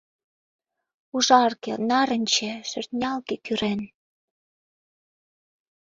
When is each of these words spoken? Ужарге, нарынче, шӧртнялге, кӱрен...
Ужарге, 1.15 1.73
нарынче, 1.89 2.51
шӧртнялге, 2.69 3.35
кӱрен... 3.45 3.81